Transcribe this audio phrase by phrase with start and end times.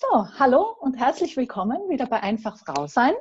[0.00, 3.14] So, hallo und herzlich willkommen wieder bei Einfach Frau sein.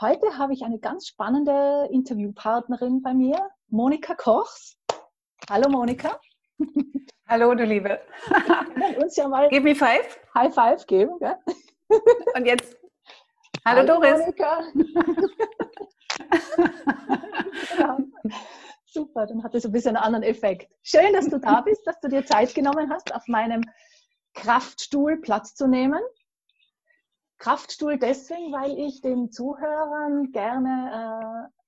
[0.00, 4.78] Heute habe ich eine ganz spannende Interviewpartnerin bei mir, Monika Kochs.
[5.50, 6.18] Hallo Monika.
[7.28, 8.00] Hallo du Liebe.
[9.02, 10.18] uns ja mal Give me five.
[10.34, 11.18] High Five geben.
[11.18, 11.36] Gell?
[12.34, 12.78] Und jetzt.
[13.62, 14.18] Hallo, Hallo Doris.
[14.18, 14.62] Monika.
[18.86, 20.72] Super, dann hat es ein bisschen einen anderen Effekt.
[20.82, 23.62] Schön, dass du da bist, dass du dir Zeit genommen hast, auf meinem
[24.34, 26.00] Kraftstuhl Platz zu nehmen.
[27.38, 31.60] Kraftstuhl deswegen, weil ich den Zuhörern gerne äh,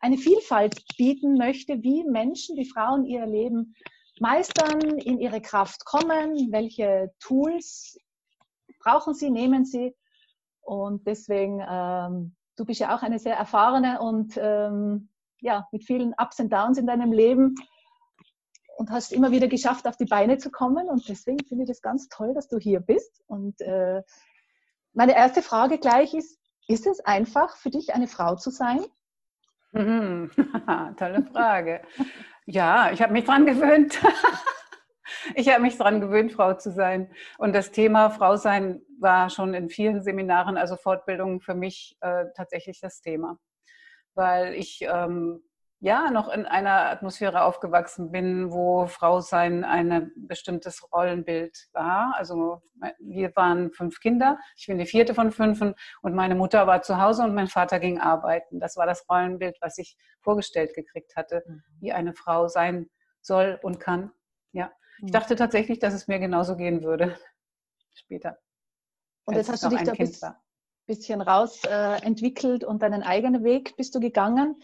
[0.00, 3.74] eine Vielfalt bieten möchte, wie Menschen, wie Frauen ihr Leben
[4.20, 7.98] meistern, in ihre Kraft kommen, welche Tools
[8.80, 9.94] brauchen sie, nehmen sie.
[10.60, 15.08] Und deswegen, ähm, du bist ja auch eine sehr erfahrene und ähm,
[15.40, 17.54] ja, mit vielen Ups und Downs in deinem Leben
[18.78, 20.88] und hast immer wieder geschafft, auf die Beine zu kommen.
[20.88, 23.22] Und deswegen finde ich das ganz toll, dass du hier bist.
[23.26, 24.02] Und äh,
[24.92, 28.84] meine erste Frage gleich ist, ist es einfach für dich, eine Frau zu sein?
[29.72, 30.30] Mhm.
[30.96, 31.82] Tolle Frage.
[32.46, 34.00] ja, ich habe mich dran gewöhnt.
[35.34, 37.10] ich habe mich dran gewöhnt, Frau zu sein.
[37.36, 42.26] Und das Thema Frau sein war schon in vielen Seminaren, also Fortbildungen für mich äh,
[42.36, 43.38] tatsächlich das Thema.
[44.14, 45.42] Weil ich ähm,
[45.80, 52.14] ja noch in einer Atmosphäre aufgewachsen bin, wo Frau sein ein bestimmtes Rollenbild war.
[52.16, 52.62] Also
[52.98, 57.00] wir waren fünf Kinder, ich bin die vierte von fünf und meine Mutter war zu
[57.00, 58.58] Hause und mein Vater ging arbeiten.
[58.58, 61.62] Das war das Rollenbild, was ich vorgestellt gekriegt hatte, mhm.
[61.80, 62.90] wie eine Frau sein
[63.20, 64.10] soll und kann.
[64.52, 65.12] Ja, ich mhm.
[65.12, 67.16] dachte tatsächlich, dass es mir genauso gehen würde
[67.94, 68.38] später.
[69.24, 70.34] Und jetzt hast du dich da ein
[70.86, 74.60] bisschen raus äh, entwickelt und deinen eigenen Weg bist du gegangen.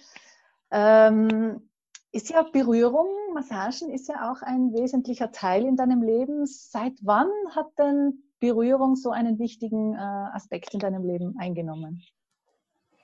[0.76, 1.70] Ähm,
[2.10, 6.46] ist ja Berührung, Massagen ist ja auch ein wesentlicher Teil in deinem Leben.
[6.46, 12.02] Seit wann hat denn Berührung so einen wichtigen äh, Aspekt in deinem Leben eingenommen?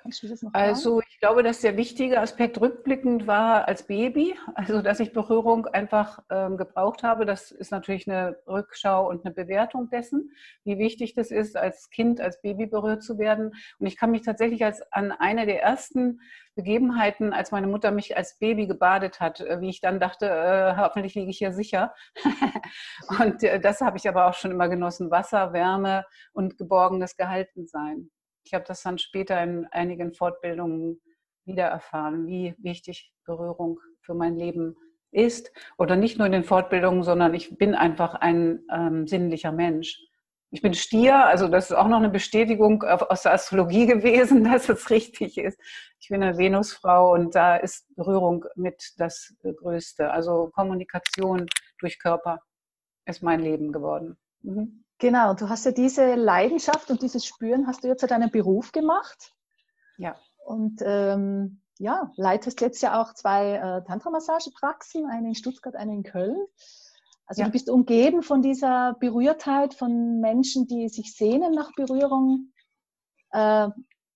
[0.03, 4.35] Kannst du das noch Also ich glaube, dass der wichtige Aspekt rückblickend war als Baby,
[4.55, 7.27] also dass ich Berührung einfach ähm, gebraucht habe.
[7.27, 10.33] Das ist natürlich eine Rückschau und eine Bewertung dessen,
[10.65, 13.53] wie wichtig das ist, als Kind, als Baby berührt zu werden.
[13.79, 16.21] Und ich kann mich tatsächlich als an eine der ersten
[16.55, 20.77] Begebenheiten, als meine Mutter mich als Baby gebadet hat, äh, wie ich dann dachte, äh,
[20.77, 21.95] hoffentlich liege ich hier sicher.
[23.21, 25.11] und äh, das habe ich aber auch schon immer genossen.
[25.11, 28.11] Wasser, Wärme und geborgenes Gehaltensein
[28.51, 31.01] ich habe das dann später in einigen Fortbildungen
[31.45, 34.75] wieder erfahren, wie wichtig Berührung für mein Leben
[35.13, 35.53] ist.
[35.79, 40.01] Oder nicht nur in den Fortbildungen, sondern ich bin einfach ein ähm, sinnlicher Mensch.
[40.51, 44.69] Ich bin Stier, also das ist auch noch eine Bestätigung aus der Astrologie gewesen, dass
[44.69, 45.61] es richtig ist.
[46.01, 50.11] Ich bin eine Venusfrau und da ist Berührung mit das Größte.
[50.11, 51.47] Also Kommunikation
[51.79, 52.41] durch Körper
[53.07, 54.19] ist mein Leben geworden.
[54.43, 54.83] Mhm.
[55.01, 58.71] Genau, du hast ja diese Leidenschaft und dieses Spüren hast du jetzt zu deinem Beruf
[58.71, 59.33] gemacht.
[59.97, 60.15] Ja.
[60.45, 66.03] Und ähm, ja, leitest jetzt ja auch zwei äh, Tantra-Massagepraxen, eine in Stuttgart, eine in
[66.03, 66.37] Köln.
[67.25, 67.47] Also ja.
[67.47, 72.53] du bist umgeben von dieser Berührtheit von Menschen, die sich sehnen nach Berührung.
[73.31, 73.69] Äh,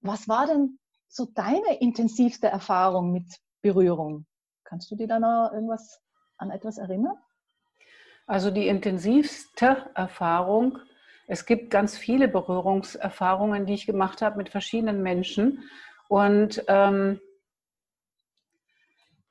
[0.03, 0.78] was war denn
[1.09, 4.27] so deine intensivste Erfahrung mit Berührung?
[4.65, 6.03] Kannst du dir da noch irgendwas
[6.37, 7.16] an etwas erinnern?
[8.27, 10.79] Also die intensivste Erfahrung,
[11.27, 15.65] es gibt ganz viele Berührungserfahrungen, die ich gemacht habe mit verschiedenen Menschen.
[16.09, 17.21] Und ähm,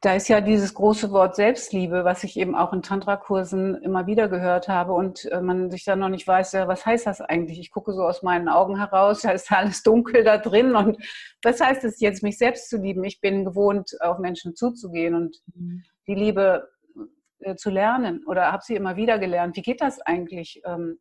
[0.01, 4.27] da ist ja dieses große Wort Selbstliebe, was ich eben auch in Tantra-Kursen immer wieder
[4.27, 7.57] gehört habe und äh, man sich dann noch nicht weiß, ja, was heißt das eigentlich?
[7.59, 10.97] Ich gucke so aus meinen Augen heraus, da ist alles dunkel da drin und
[11.41, 13.03] was heißt es jetzt, mich selbst zu lieben?
[13.05, 15.83] Ich bin gewohnt, auf Menschen zuzugehen und mhm.
[16.05, 16.67] die Liebe
[17.43, 19.55] äh, zu lernen oder habe sie immer wieder gelernt.
[19.55, 20.61] Wie geht das eigentlich?
[20.65, 20.99] Ähm,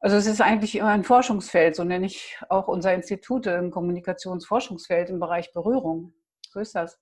[0.00, 5.10] also es ist eigentlich immer ein Forschungsfeld, so nenne ich auch unser Institut, ein Kommunikationsforschungsfeld
[5.10, 6.14] im Bereich Berührung.
[6.50, 7.00] So ist das.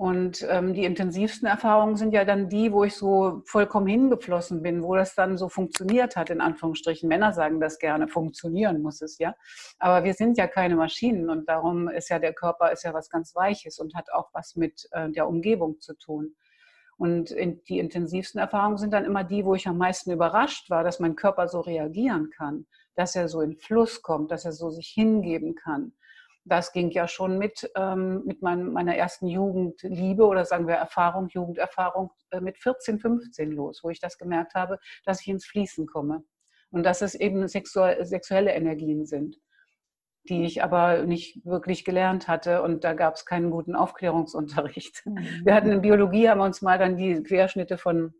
[0.00, 4.82] Und ähm, die intensivsten Erfahrungen sind ja dann die, wo ich so vollkommen hingeflossen bin,
[4.82, 7.06] wo das dann so funktioniert hat, in Anführungsstrichen.
[7.06, 9.34] Männer sagen das gerne, funktionieren muss es ja.
[9.78, 13.10] Aber wir sind ja keine Maschinen und darum ist ja der Körper ist ja was
[13.10, 16.34] ganz Weiches und hat auch was mit äh, der Umgebung zu tun.
[17.00, 21.00] Und die intensivsten Erfahrungen sind dann immer die, wo ich am meisten überrascht war, dass
[21.00, 24.88] mein Körper so reagieren kann, dass er so in Fluss kommt, dass er so sich
[24.88, 25.94] hingeben kann.
[26.44, 31.28] Das ging ja schon mit, ähm, mit mein, meiner ersten Jugendliebe oder sagen wir Erfahrung,
[31.28, 35.86] Jugenderfahrung äh, mit 14, 15 los, wo ich das gemerkt habe, dass ich ins Fließen
[35.86, 36.22] komme
[36.68, 39.38] und dass es eben sexuelle Energien sind
[40.28, 45.06] die ich aber nicht wirklich gelernt hatte und da gab es keinen guten Aufklärungsunterricht.
[45.06, 45.18] Mhm.
[45.44, 48.12] Wir hatten in Biologie, haben wir uns mal dann die Querschnitte von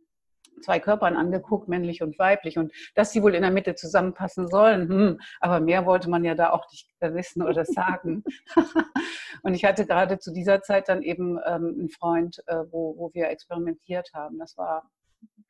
[0.62, 4.88] zwei Körpern angeguckt, männlich und weiblich, und dass sie wohl in der Mitte zusammenpassen sollen.
[4.88, 8.24] Hm, aber mehr wollte man ja da auch nicht wissen oder sagen.
[9.42, 13.10] und ich hatte gerade zu dieser Zeit dann eben ähm, einen Freund, äh, wo, wo
[13.14, 14.38] wir experimentiert haben.
[14.38, 14.90] Das war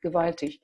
[0.01, 0.61] gewaltig.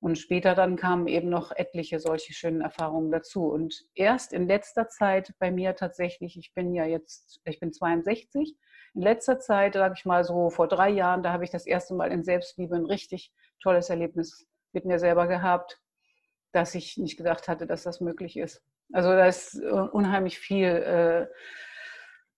[0.00, 3.46] Und später dann kamen eben noch etliche solche schönen Erfahrungen dazu.
[3.46, 8.56] Und erst in letzter Zeit bei mir tatsächlich, ich bin ja jetzt, ich bin 62,
[8.94, 11.94] in letzter Zeit, sage ich mal so vor drei Jahren, da habe ich das erste
[11.94, 15.80] Mal in Selbstliebe ein richtig tolles Erlebnis mit mir selber gehabt,
[16.52, 18.64] dass ich nicht gedacht hatte, dass das möglich ist.
[18.92, 21.26] Also da ist äh, unheimlich viel äh,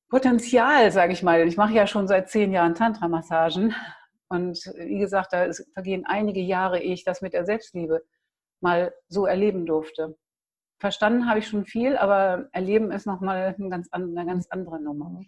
[0.08, 1.46] Potenzial, sage ich mal.
[1.46, 3.74] Ich mache ja schon seit zehn Jahren Tantra-Massagen.
[4.30, 8.02] Und wie gesagt, da vergehen einige Jahre, ehe ich das mit der Selbstliebe
[8.60, 10.16] mal so erleben durfte.
[10.78, 15.20] Verstanden habe ich schon viel, aber erleben ist nochmal eine ganz, eine ganz andere Nummer.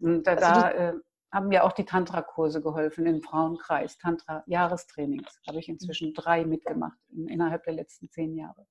[0.00, 0.94] Und da, also da äh,
[1.32, 3.98] haben mir auch die Tantra-Kurse geholfen im Frauenkreis.
[3.98, 8.66] Tantra-Jahrestrainings habe ich inzwischen drei mitgemacht in, innerhalb der letzten zehn Jahre.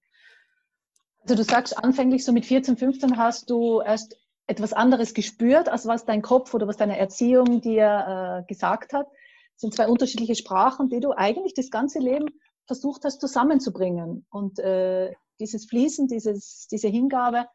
[1.23, 5.85] Also du sagst anfänglich so mit 14, 15 hast du erst etwas anderes gespürt, als
[5.87, 9.07] was dein Kopf oder was deine Erziehung dir äh, gesagt hat.
[9.55, 12.27] Das sind zwei unterschiedliche Sprachen, die du eigentlich das ganze Leben
[12.65, 14.25] versucht hast zusammenzubringen.
[14.29, 17.47] Und äh, dieses Fließen, dieses, diese Hingabe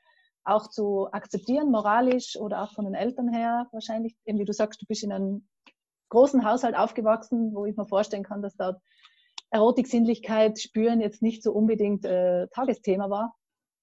[0.44, 4.80] auch zu akzeptieren, moralisch oder auch von den Eltern her wahrscheinlich, eben wie du sagst,
[4.80, 5.48] du bist in einem
[6.08, 8.80] großen Haushalt aufgewachsen, wo ich mir vorstellen kann, dass dort
[9.50, 13.34] Erotik, Sinnlichkeit, Spüren jetzt nicht so unbedingt äh, Tagesthema war.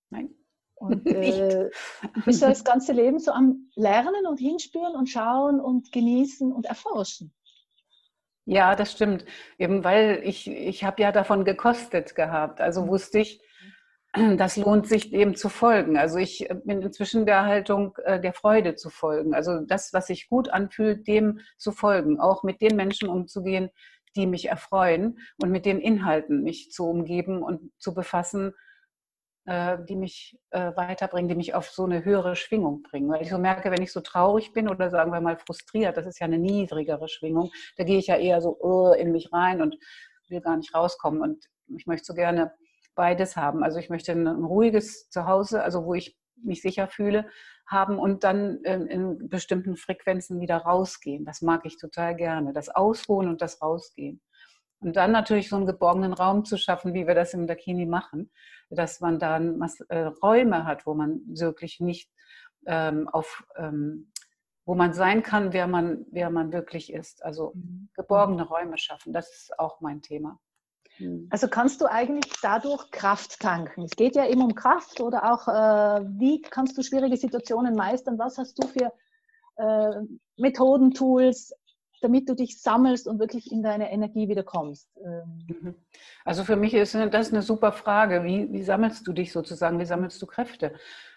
[0.09, 0.33] Nein.
[0.75, 1.69] Und äh,
[2.25, 6.65] bist du das ganze Leben so am Lernen und Hinspüren und Schauen und Genießen und
[6.65, 7.33] Erforschen.
[8.45, 9.25] Ja, das stimmt.
[9.57, 12.61] Eben weil ich, ich habe ja davon gekostet gehabt.
[12.61, 12.87] Also mhm.
[12.89, 13.41] wusste ich,
[14.37, 15.97] das lohnt sich dem zu folgen.
[15.97, 19.33] Also ich bin inzwischen der Haltung äh, der Freude zu folgen.
[19.33, 22.19] Also das, was sich gut anfühlt, dem zu folgen.
[22.19, 23.69] Auch mit den Menschen umzugehen,
[24.15, 28.53] die mich erfreuen und mit den Inhalten mich zu umgeben und zu befassen,
[29.45, 33.09] äh, die mich äh, weiterbringen, die mich auf so eine höhere Schwingung bringen.
[33.09, 36.07] Weil ich so merke, wenn ich so traurig bin oder sagen wir mal frustriert, das
[36.07, 39.77] ist ja eine niedrigere Schwingung, da gehe ich ja eher so in mich rein und
[40.29, 41.21] will gar nicht rauskommen.
[41.21, 41.45] Und
[41.77, 42.53] ich möchte so gerne
[42.95, 43.63] beides haben.
[43.63, 47.27] Also ich möchte ein, ruhiges Zuhause, also wo ich mich sicher fühle,
[47.67, 51.25] haben und dann in, in, bestimmten Frequenzen wieder rausgehen.
[51.25, 52.53] Das mag ich total gerne.
[52.53, 54.21] Das Ausruhen und das Rausgehen.
[54.79, 58.31] Und dann natürlich so einen geborgenen Raum zu schaffen, wie wir das im Dakini machen,
[58.69, 62.09] dass man dann äh, Räume hat, wo man wirklich nicht
[62.65, 64.11] ähm, auf, ähm,
[64.65, 67.23] wo man sein kann, wer man, wer man wirklich ist.
[67.23, 67.89] Also mhm.
[67.93, 70.39] geborgene Räume schaffen, das ist auch mein Thema.
[70.97, 71.27] Hm.
[71.29, 73.83] Also kannst du eigentlich dadurch Kraft tanken?
[73.83, 78.17] Es geht ja immer um Kraft oder auch, äh, wie kannst du schwierige Situationen meistern?
[78.17, 78.93] Was hast du für
[79.57, 80.01] äh,
[80.37, 81.53] Methoden, Tools,
[82.01, 84.89] damit du dich sammelst und wirklich in deine Energie wieder kommst?
[85.03, 85.45] Ähm.
[85.47, 85.75] Mhm.
[86.23, 88.23] Also für mich ist das eine super Frage.
[88.23, 89.79] Wie, wie sammelst du dich sozusagen?
[89.79, 90.73] Wie sammelst du Kräfte?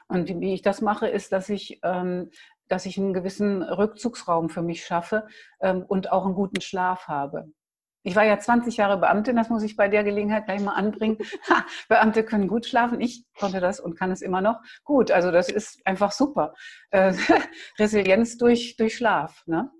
[0.09, 2.31] Und wie ich das mache, ist, dass ich ähm,
[2.69, 5.27] dass ich einen gewissen Rückzugsraum für mich schaffe
[5.61, 7.51] ähm, und auch einen guten Schlaf habe.
[8.05, 11.19] Ich war ja 20 Jahre Beamtin, das muss ich bei der Gelegenheit gleich mal anbringen.
[11.51, 13.01] Ha, Beamte können gut schlafen.
[13.01, 15.11] Ich konnte das und kann es immer noch gut.
[15.11, 16.55] Also das ist einfach super.
[16.91, 17.13] Äh,
[17.79, 19.43] Resilienz durch, durch Schlaf.
[19.47, 19.71] Ne?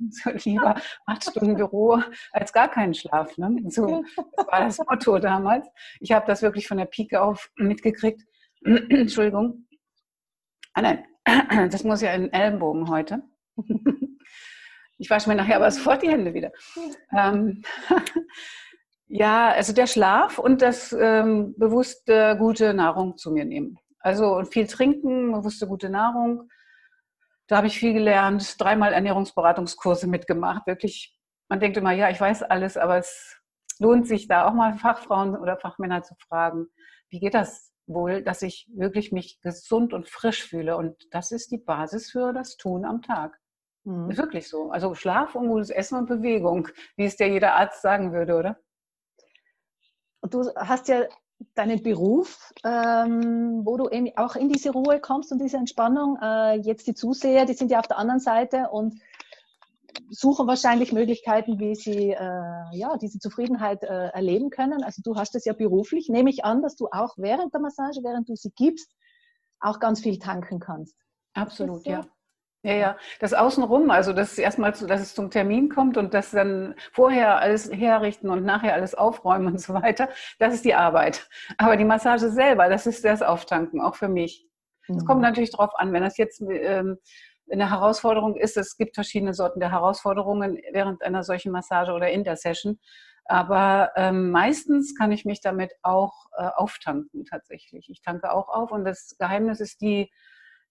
[0.10, 2.00] So lieber acht Stunden Büro
[2.32, 3.36] als gar keinen Schlaf.
[3.38, 3.56] Ne?
[3.68, 4.02] So
[4.36, 5.68] das war das Motto damals.
[6.00, 8.22] Ich habe das wirklich von der Pike auf mitgekriegt.
[8.64, 9.66] Entschuldigung.
[10.74, 11.04] Ah nein,
[11.70, 13.22] das muss ja in den Ellenbogen heute.
[15.00, 16.52] Ich wasche mir nachher aber sofort die Hände wieder.
[17.16, 17.62] Ähm,
[19.08, 23.78] ja, also der Schlaf und das ähm, bewusste gute Nahrung zu mir nehmen.
[24.00, 26.50] Also viel trinken, bewusste gute Nahrung.
[27.50, 30.68] Da habe ich viel gelernt, dreimal Ernährungsberatungskurse mitgemacht.
[30.68, 33.36] Wirklich, man denkt immer, ja, ich weiß alles, aber es
[33.80, 36.68] lohnt sich da auch mal Fachfrauen oder Fachmänner zu fragen,
[37.08, 40.76] wie geht das wohl, dass ich wirklich mich gesund und frisch fühle.
[40.76, 43.36] Und das ist die Basis für das Tun am Tag.
[43.82, 44.10] Mhm.
[44.10, 44.70] Ist wirklich so.
[44.70, 48.60] Also Schlaf und gutes Essen und Bewegung, wie es dir jeder Arzt sagen würde, oder?
[50.20, 51.02] Und du hast ja
[51.54, 56.18] deinen Beruf, ähm, wo du eben auch in diese Ruhe kommst und diese Entspannung.
[56.20, 59.00] Äh, jetzt die Zuseher, die sind ja auf der anderen Seite und
[60.10, 64.82] suchen wahrscheinlich Möglichkeiten, wie sie äh, ja, diese Zufriedenheit äh, erleben können.
[64.82, 66.08] Also du hast es ja beruflich.
[66.08, 68.90] Nehme ich an, dass du auch während der Massage, während du sie gibst,
[69.60, 70.96] auch ganz viel tanken kannst.
[71.34, 71.90] Absolut, so?
[71.90, 72.06] ja.
[72.62, 76.74] Ja, ja, das Außenrum, also das erstmal, dass es zum Termin kommt und das dann
[76.92, 81.26] vorher alles herrichten und nachher alles aufräumen und so weiter, das ist die Arbeit.
[81.56, 84.46] Aber die Massage selber, das ist das Auftanken, auch für mich.
[84.88, 85.06] Es mhm.
[85.06, 86.98] kommt natürlich darauf an, wenn das jetzt ähm,
[87.50, 92.24] eine Herausforderung ist, es gibt verschiedene Sorten der Herausforderungen während einer solchen Massage oder in
[92.24, 92.78] der Session.
[93.24, 97.88] Aber ähm, meistens kann ich mich damit auch äh, auftanken tatsächlich.
[97.88, 100.10] Ich tanke auch auf und das Geheimnis ist die,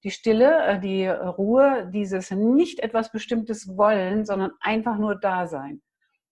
[0.04, 5.82] die Stille, äh, die Ruhe, dieses nicht etwas Bestimmtes wollen, sondern einfach nur da sein.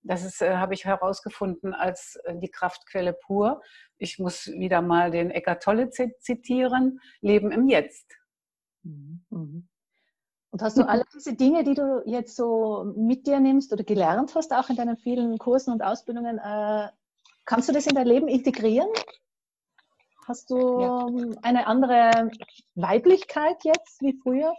[0.03, 3.61] Das ist, äh, habe ich herausgefunden als äh, die Kraftquelle pur.
[3.97, 6.99] Ich muss wieder mal den Eckart Tolle zitieren.
[7.19, 8.05] Leben im Jetzt.
[8.83, 9.67] Mhm, mhm.
[10.51, 14.33] Und hast du alle diese Dinge, die du jetzt so mit dir nimmst oder gelernt
[14.35, 16.87] hast, auch in deinen vielen Kursen und Ausbildungen, äh,
[17.45, 18.87] kannst du das in dein Leben integrieren?
[20.27, 21.07] Hast du ja.
[21.41, 22.31] eine andere
[22.75, 24.53] Weiblichkeit jetzt wie früher?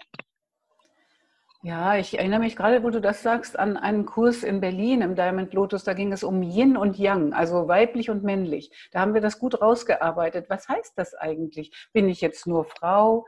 [1.62, 5.14] Ja, ich erinnere mich gerade, wo du das sagst, an einen Kurs in Berlin im
[5.14, 5.84] Diamond Lotus.
[5.84, 8.70] Da ging es um Yin und Yang, also weiblich und männlich.
[8.92, 10.48] Da haben wir das gut rausgearbeitet.
[10.48, 11.72] Was heißt das eigentlich?
[11.92, 13.26] Bin ich jetzt nur Frau?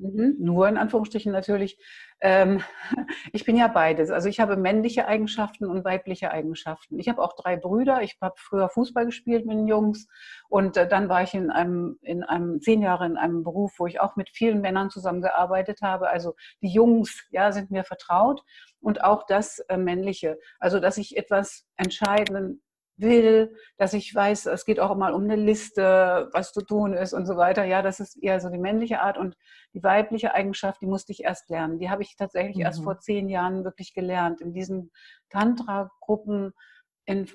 [0.00, 1.78] Mhm, nur in Anführungsstrichen natürlich.
[2.22, 2.62] Ähm,
[3.32, 4.10] ich bin ja beides.
[4.10, 6.98] Also ich habe männliche Eigenschaften und weibliche Eigenschaften.
[6.98, 8.02] Ich habe auch drei Brüder.
[8.02, 10.08] Ich habe früher Fußball gespielt mit den Jungs
[10.48, 13.86] und äh, dann war ich in einem, in einem zehn Jahre in einem Beruf, wo
[13.86, 16.08] ich auch mit vielen Männern zusammengearbeitet habe.
[16.08, 18.42] Also die Jungs, ja, sind mir vertraut
[18.80, 20.38] und auch das äh, männliche.
[20.58, 22.62] Also dass ich etwas entscheiden
[23.00, 27.12] will, dass ich weiß, es geht auch mal um eine Liste, was zu tun ist
[27.12, 27.64] und so weiter.
[27.64, 29.36] Ja, das ist eher so die männliche Art und
[29.74, 31.78] die weibliche Eigenschaft, die musste ich erst lernen.
[31.78, 32.62] Die habe ich tatsächlich mhm.
[32.62, 34.90] erst vor zehn Jahren wirklich gelernt in diesen
[35.30, 36.52] Tantra-Gruppen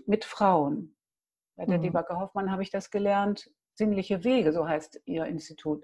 [0.06, 0.96] mit Frauen.
[1.56, 1.84] Bei der mhm.
[1.84, 3.50] Debacke Hoffmann habe ich das gelernt.
[3.78, 5.84] Sinnliche Wege, so heißt ihr Institut.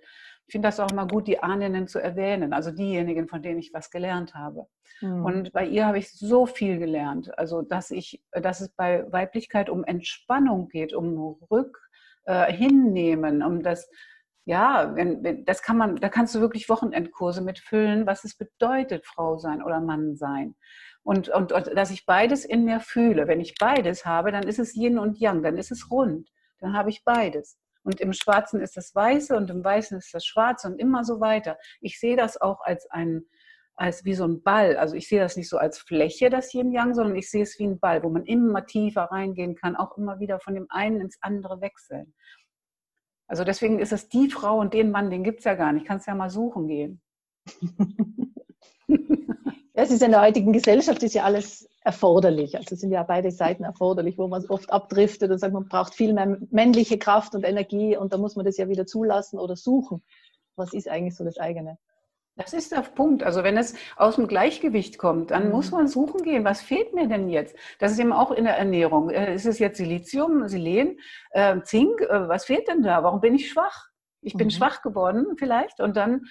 [0.51, 3.73] Ich finde das auch immer gut, die Ahnen zu erwähnen, also diejenigen, von denen ich
[3.73, 4.67] was gelernt habe.
[4.99, 5.23] Mhm.
[5.23, 7.31] Und bei ihr habe ich so viel gelernt.
[7.39, 11.79] Also, dass ich, dass es bei Weiblichkeit um Entspannung geht, um Rück
[12.25, 13.89] äh, hinnehmen, um das,
[14.43, 19.05] ja, wenn, wenn, das kann man, da kannst du wirklich Wochenendkurse mitfüllen, was es bedeutet,
[19.05, 20.55] Frau sein oder Mann sein.
[21.01, 23.29] Und, und, und dass ich beides in mir fühle.
[23.29, 26.27] Wenn ich beides habe, dann ist es Yin und Yang, dann ist es rund.
[26.59, 27.57] Dann habe ich beides.
[27.83, 31.19] Und im Schwarzen ist das Weiße und im Weißen ist das Schwarze und immer so
[31.19, 31.57] weiter.
[31.79, 33.23] Ich sehe das auch als ein,
[33.75, 34.77] als wie so ein Ball.
[34.77, 37.57] Also ich sehe das nicht so als Fläche, das Yin Yang, sondern ich sehe es
[37.57, 41.01] wie ein Ball, wo man immer tiefer reingehen kann, auch immer wieder von dem einen
[41.01, 42.13] ins andere wechseln.
[43.27, 45.87] Also deswegen ist es die Frau und den Mann, den gibt es ja gar nicht.
[45.87, 47.01] Kannst ja mal suchen gehen.
[49.73, 52.57] Es ist in der heutigen Gesellschaft ist ja alles erforderlich.
[52.57, 56.13] Also sind ja beide Seiten erforderlich, wo man oft abdriftet und sagt, man braucht viel
[56.13, 60.03] mehr männliche Kraft und Energie und da muss man das ja wieder zulassen oder suchen.
[60.55, 61.77] Was ist eigentlich so das eigene?
[62.35, 63.23] Das ist der Punkt.
[63.23, 65.51] Also wenn es aus dem Gleichgewicht kommt, dann mhm.
[65.51, 67.55] muss man suchen gehen, was fehlt mir denn jetzt?
[67.79, 69.09] Das ist eben auch in der Ernährung.
[69.09, 70.99] Äh, ist es jetzt Silizium, Selen,
[71.31, 72.01] äh, Zink?
[72.01, 73.03] Äh, was fehlt denn da?
[73.03, 73.87] Warum bin ich schwach?
[74.21, 74.51] Ich bin mhm.
[74.51, 76.25] schwach geworden vielleicht und dann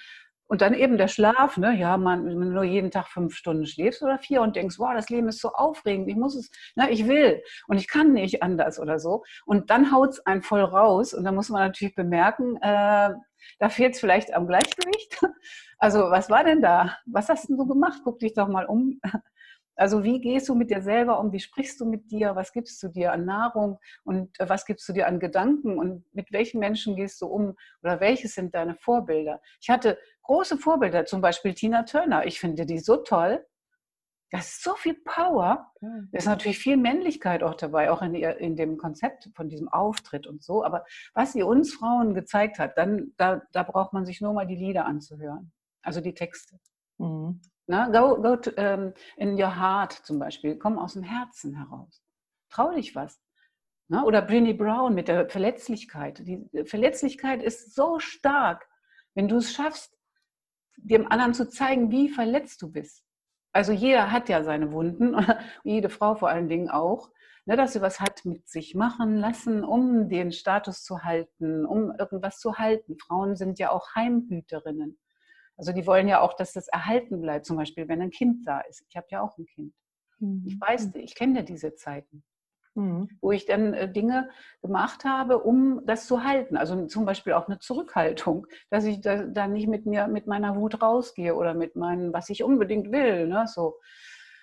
[0.51, 1.77] und dann eben der Schlaf, ne?
[1.77, 4.91] ja, man, wenn du nur jeden Tag fünf Stunden schläfst oder vier und denkst, wow,
[4.93, 8.43] das Leben ist so aufregend, ich muss es, ne, ich will und ich kann nicht
[8.43, 9.23] anders oder so.
[9.45, 13.13] Und dann haut es einen voll raus und dann muss man natürlich bemerken, äh,
[13.59, 15.21] da fehlt es vielleicht am Gleichgewicht.
[15.83, 16.95] Also was war denn da?
[17.07, 18.01] Was hast du so gemacht?
[18.03, 19.01] Guck dich doch mal um.
[19.75, 21.31] Also wie gehst du mit dir selber um?
[21.31, 22.35] Wie sprichst du mit dir?
[22.35, 25.77] Was gibst du dir an Nahrung und äh, was gibst du dir an Gedanken?
[25.77, 27.55] Und mit welchen Menschen gehst du um?
[27.81, 29.41] Oder welches sind deine Vorbilder?
[29.61, 32.25] Ich hatte große Vorbilder, zum Beispiel Tina Turner.
[32.25, 33.45] Ich finde die so toll.
[34.29, 35.73] Das ist so viel Power.
[35.81, 40.25] Da ist natürlich viel Männlichkeit auch dabei, auch in, in dem Konzept von diesem Auftritt
[40.25, 40.63] und so.
[40.63, 44.47] Aber was sie uns Frauen gezeigt hat, dann da, da braucht man sich nur mal
[44.47, 45.51] die Lieder anzuhören.
[45.81, 46.59] Also die Texte.
[46.97, 47.41] Mhm.
[47.67, 50.57] Na, go go to, um, in your heart zum Beispiel.
[50.57, 52.01] Komm aus dem Herzen heraus.
[52.49, 53.21] Trau dich was.
[53.87, 56.19] Na, oder Brinny Brown mit der Verletzlichkeit.
[56.19, 58.67] Die Verletzlichkeit ist so stark,
[59.15, 59.97] wenn du es schaffst,
[60.77, 63.03] dem anderen zu zeigen, wie verletzt du bist.
[63.53, 65.15] Also jeder hat ja seine Wunden,
[65.63, 67.09] jede Frau vor allen Dingen auch,
[67.45, 71.91] ne, dass sie was hat mit sich machen lassen, um den Status zu halten, um
[71.97, 72.97] irgendwas zu halten.
[72.97, 74.97] Frauen sind ja auch Heimhüterinnen.
[75.57, 78.61] Also die wollen ja auch, dass das erhalten bleibt, zum Beispiel, wenn ein Kind da
[78.61, 78.83] ist.
[78.89, 79.73] Ich habe ja auch ein Kind.
[80.19, 80.43] Mhm.
[80.45, 82.23] Ich weiß, ich kenne ja diese Zeiten,
[82.75, 83.09] mhm.
[83.21, 84.29] wo ich dann äh, Dinge
[84.61, 86.57] gemacht habe, um das zu halten.
[86.57, 90.55] Also zum Beispiel auch eine Zurückhaltung, dass ich da, da nicht mit mir, mit meiner
[90.55, 93.77] Wut rausgehe oder mit meinem, was ich unbedingt will, ne, so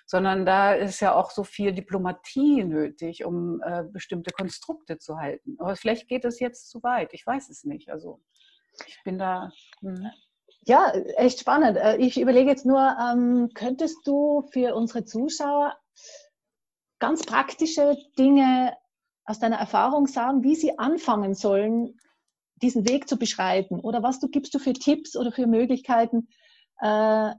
[0.09, 5.55] sondern da ist ja auch so viel Diplomatie nötig, um äh, bestimmte Konstrukte zu halten.
[5.59, 7.13] Aber vielleicht geht es jetzt zu weit.
[7.13, 7.91] Ich weiß es nicht.
[7.91, 8.19] Also
[8.87, 9.51] ich bin da.
[9.81, 10.11] Mh.
[10.69, 11.77] Ja, echt spannend.
[11.77, 15.75] Äh, ich überlege jetzt nur, ähm, könntest du für unsere Zuschauer
[16.99, 18.77] ganz praktische Dinge
[19.25, 21.97] aus deiner Erfahrung sagen, wie sie anfangen sollen,
[22.61, 23.79] diesen Weg zu beschreiten?
[23.79, 26.27] Oder was du gibst du für Tipps oder für Möglichkeiten,
[26.81, 27.31] äh,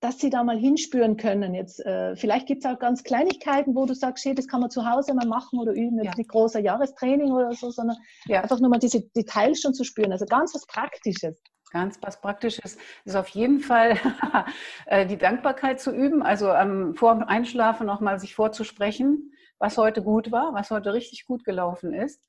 [0.00, 1.52] dass sie da mal hinspüren können.
[1.52, 4.70] Jetzt, äh, vielleicht gibt es auch ganz Kleinigkeiten, wo du sagst, hey, das kann man
[4.70, 6.16] zu Hause mal machen oder üben, jetzt ja.
[6.16, 8.40] nicht großer Jahrestraining oder so, sondern ja.
[8.40, 10.12] einfach nur mal diese Details schon zu spüren.
[10.12, 11.42] Also ganz was Praktisches.
[11.70, 12.78] Ganz was Praktisches.
[13.04, 13.96] Ist auf jeden Fall
[14.86, 20.02] äh, die Dankbarkeit zu üben, also ähm, vor dem Einschlafen nochmal sich vorzusprechen, was heute
[20.02, 22.22] gut war, was heute richtig gut gelaufen ist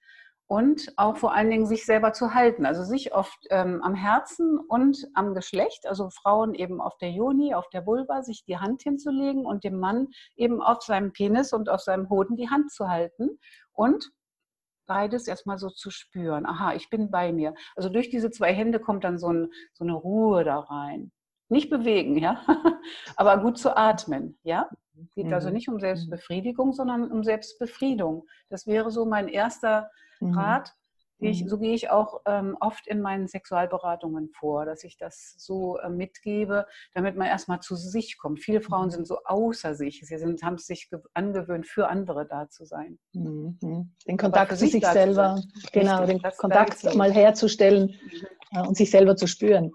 [0.49, 4.57] und auch vor allen Dingen sich selber zu halten, also sich oft ähm, am Herzen
[4.57, 8.81] und am Geschlecht, also Frauen eben auf der Joni, auf der Vulva, sich die Hand
[8.81, 12.89] hinzulegen und dem Mann eben auf seinem Penis und auf seinem Hoden die Hand zu
[12.89, 13.37] halten
[13.73, 14.09] und
[14.89, 16.45] beides erstmal so zu spüren.
[16.47, 17.53] Aha, ich bin bei mir.
[17.75, 21.11] Also durch diese zwei Hände kommt dann so, ein, so eine Ruhe da rein.
[21.47, 22.43] Nicht bewegen, ja,
[23.15, 24.67] aber gut zu atmen, ja.
[25.15, 25.33] Geht also mhm.
[25.33, 28.27] also nicht um Selbstbefriedigung, sondern um Selbstbefriedung.
[28.49, 30.37] Das wäre so mein erster mhm.
[30.37, 30.73] Rat.
[31.19, 31.49] Ich, mhm.
[31.49, 35.89] so gehe ich auch ähm, oft in meinen Sexualberatungen vor, dass ich das so äh,
[35.89, 38.39] mitgebe, damit man erstmal zu sich kommt.
[38.39, 38.91] Viele Frauen mhm.
[38.91, 40.01] sind so außer sich.
[40.01, 42.99] Sie sind, haben es sich angewöhnt, für andere da zu sein.
[43.13, 43.91] Mhm.
[44.07, 45.41] Den Kontakt zu sich selber,
[45.73, 47.95] genau, den Kontakt mal herzustellen
[48.53, 49.71] äh, und sich selber zu spüren.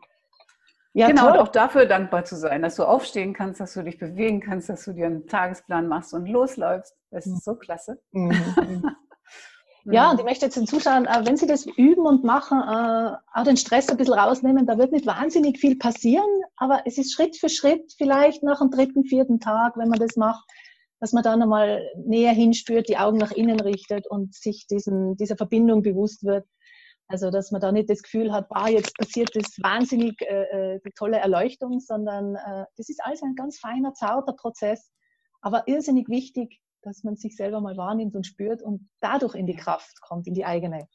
[0.96, 1.32] Ja, genau, toll.
[1.32, 4.68] und auch dafür dankbar zu sein, dass du aufstehen kannst, dass du dich bewegen kannst,
[4.68, 6.96] dass du dir einen Tagesplan machst und losläufst.
[7.10, 8.00] Das ist so klasse.
[8.12, 8.32] Mhm.
[9.86, 13.16] Ja, und ich möchte jetzt den Zuschauern, äh, wenn sie das üben und machen, äh,
[13.32, 16.24] auch den Stress ein bisschen rausnehmen, da wird nicht wahnsinnig viel passieren,
[16.56, 20.16] aber es ist Schritt für Schritt, vielleicht nach dem dritten, vierten Tag, wenn man das
[20.16, 20.44] macht,
[21.00, 25.36] dass man da nochmal näher hinspürt, die Augen nach innen richtet und sich diesen, dieser
[25.36, 26.46] Verbindung bewusst wird.
[27.06, 30.92] Also, dass man da nicht das Gefühl hat, bah, jetzt passiert das wahnsinnig äh, die
[30.96, 34.90] tolle Erleuchtung, sondern äh, das ist alles ein ganz feiner, zauter Prozess,
[35.42, 39.56] aber irrsinnig wichtig, dass man sich selber mal wahrnimmt und spürt und dadurch in die
[39.56, 40.86] Kraft kommt, in die eigene.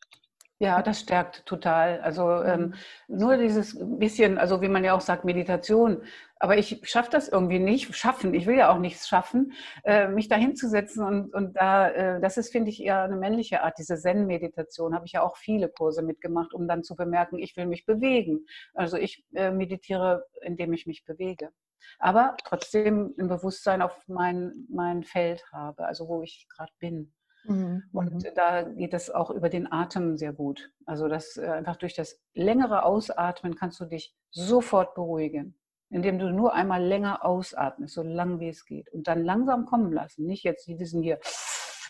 [0.61, 2.01] Ja, das stärkt total.
[2.01, 2.73] Also ähm,
[3.07, 3.17] mhm.
[3.17, 6.03] nur dieses bisschen, also wie man ja auch sagt, Meditation.
[6.37, 8.33] Aber ich schaffe das irgendwie nicht, schaffen.
[8.33, 9.53] Ich will ja auch nichts schaffen,
[9.85, 13.63] äh, mich da hinzusetzen und, und da, äh, das ist, finde ich, eher eine männliche
[13.63, 13.77] Art.
[13.77, 17.65] Diese Zen-Meditation habe ich ja auch viele Kurse mitgemacht, um dann zu bemerken, ich will
[17.65, 18.45] mich bewegen.
[18.73, 21.51] Also ich äh, meditiere, indem ich mich bewege
[21.99, 27.13] aber trotzdem ein Bewusstsein auf mein, mein Feld habe, also wo ich gerade bin.
[27.45, 27.83] Mhm.
[27.93, 28.23] Und mhm.
[28.35, 30.71] da geht es auch über den Atem sehr gut.
[30.85, 35.57] Also das äh, einfach durch das längere Ausatmen kannst du dich sofort beruhigen,
[35.89, 38.91] indem du nur einmal länger ausatmest, so lang wie es geht.
[38.91, 40.25] Und dann langsam kommen lassen.
[40.25, 41.19] Nicht jetzt diesen hier,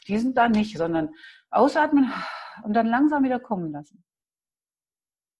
[0.07, 1.09] die sind da nicht, sondern
[1.49, 2.11] ausatmen
[2.63, 4.03] und dann langsam wieder kommen lassen.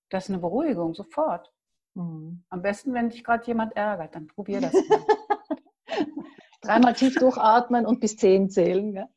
[0.10, 1.52] Das ist eine Beruhigung, sofort.
[1.95, 2.43] Mhm.
[2.49, 5.06] Am besten, wenn dich gerade jemand ärgert, dann probier das mal.
[6.62, 8.93] Dreimal tief durchatmen und bis zehn zählen.
[8.93, 9.08] Ja.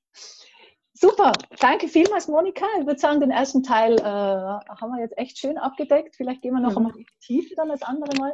[0.95, 2.65] Super, danke vielmals, Monika.
[2.79, 6.15] Ich würde sagen, den ersten Teil äh, haben wir jetzt echt schön abgedeckt.
[6.17, 6.79] Vielleicht gehen wir noch mhm.
[6.79, 8.33] einmal in die Tiefe dann das andere Mal.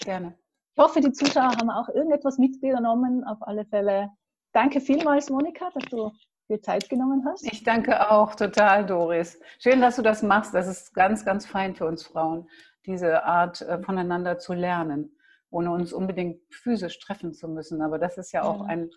[0.00, 0.34] Gerne.
[0.76, 3.24] Ich hoffe, die Zuschauer haben auch irgendetwas mitgenommen.
[3.24, 4.10] Auf alle Fälle
[4.52, 6.10] danke vielmals, Monika, dass du
[6.50, 7.44] dir Zeit genommen hast.
[7.50, 9.40] Ich danke auch total, Doris.
[9.58, 10.52] Schön, dass du das machst.
[10.52, 12.48] Das ist ganz, ganz fein für uns Frauen
[12.86, 15.16] diese Art äh, voneinander zu lernen,
[15.50, 17.82] ohne uns unbedingt physisch treffen zu müssen.
[17.82, 18.66] Aber das ist ja auch ja.
[18.66, 18.90] ein,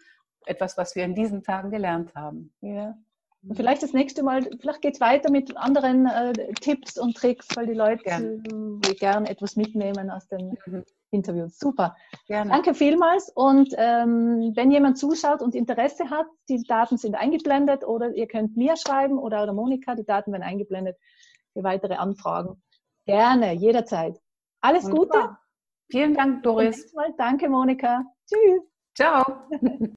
[0.45, 2.53] etwas, was wir in diesen Tagen gelernt haben.
[2.61, 2.95] Ja.
[3.47, 7.47] Und vielleicht das nächste Mal, vielleicht geht es weiter mit anderen äh, Tipps und Tricks,
[7.55, 8.81] weil die Leute gern.
[8.83, 10.83] äh, gerne etwas mitnehmen aus den mhm.
[11.11, 11.57] Interviews.
[11.57, 11.95] Super.
[12.27, 12.51] Gerne.
[12.51, 13.31] Danke vielmals.
[13.33, 18.57] Und ähm, wenn jemand zuschaut und Interesse hat, die Daten sind eingeblendet oder ihr könnt
[18.57, 20.97] mir schreiben oder, oder Monika, die Daten werden eingeblendet
[21.53, 22.61] für weitere Anfragen.
[23.07, 24.21] Gerne, jederzeit.
[24.61, 25.27] Alles Wunderbar.
[25.27, 25.37] Gute.
[25.89, 26.93] Vielen Dank, Doris.
[27.17, 28.03] Danke, Monika.
[28.27, 28.61] Tschüss.
[28.95, 29.47] Ciao.